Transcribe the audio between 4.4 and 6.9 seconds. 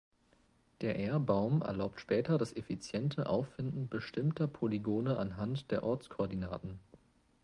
Polygone anhand der Ortskoordinaten.